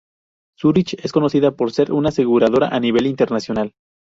Zurich 0.59 0.95
es 1.05 1.11
conocida 1.11 1.51
por 1.51 1.71
ser 1.71 1.91
una 1.91 2.09
aseguradora 2.09 2.69
a 2.75 2.79
nivel 2.79 3.05
internacional. 3.05 3.71